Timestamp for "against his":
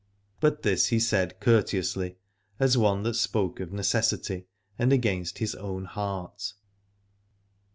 4.91-5.53